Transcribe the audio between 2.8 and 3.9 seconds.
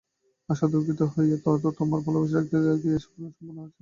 কী অসম্পূর্ণতা আছে।